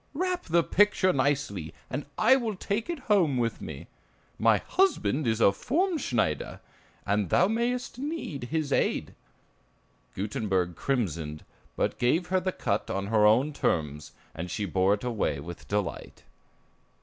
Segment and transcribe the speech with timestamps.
[0.15, 3.85] Wrap the picture nicely, and I will take it home with me.
[4.39, 6.59] My husband is a formschneider,
[7.05, 9.13] and thou mayst need his aid."
[10.15, 11.45] Gutenberg crimsoned,
[11.75, 15.67] but gave her the cut on her own terms, and she bore it away with
[15.67, 16.23] delight.